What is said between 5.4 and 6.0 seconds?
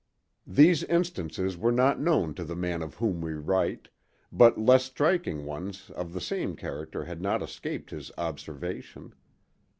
ones